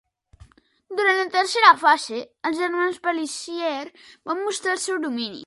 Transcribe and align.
Durant 0.99 1.19
la 1.23 1.27
tercera 1.35 1.69
fase, 1.81 2.23
els 2.51 2.59
germans 2.63 2.99
Pélissier 3.05 3.79
van 4.31 4.43
mostrar 4.49 4.77
el 4.79 4.85
seu 4.89 5.01
domini. 5.07 5.39